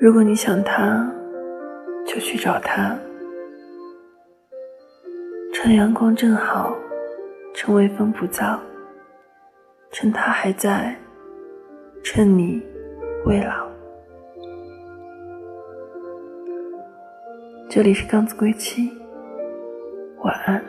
[0.00, 1.06] 如果你想他，
[2.06, 2.98] 就去找他。
[5.52, 6.74] 趁阳光正好，
[7.52, 8.58] 趁微风不燥，
[9.92, 10.96] 趁他还在，
[12.02, 12.62] 趁你
[13.26, 13.68] 未老。
[17.68, 18.90] 这里是刚子归期，
[20.24, 20.64] 晚安。